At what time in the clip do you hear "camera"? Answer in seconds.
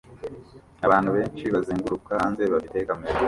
2.87-3.19